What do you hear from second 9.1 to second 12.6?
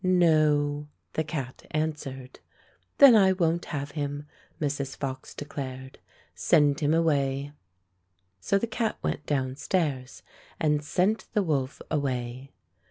downstairs and sent the wolf away.